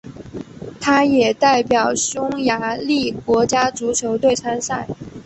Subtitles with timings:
[0.79, 4.87] 他也代表匈牙利国家足球队参赛。